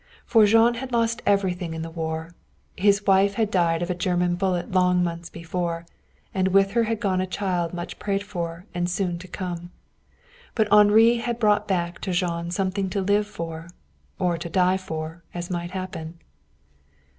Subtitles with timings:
[0.25, 2.33] For Jean had lost everything in the war.
[2.75, 5.85] His wife had died of a German bullet long months before,
[6.33, 9.69] and with her had gone a child much prayed for and soon to come.
[10.55, 13.67] But Henri had brought back to Jean something to live for
[14.17, 16.17] or to die for, as might happen.